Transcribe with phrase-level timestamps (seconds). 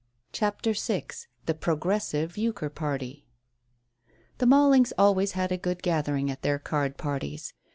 [0.31, 1.05] CHAPTER VI
[1.45, 3.27] THE PROGRESSIVE EUCHRE PARTY
[4.39, 7.53] The Mallings always had a good gathering at their card parties.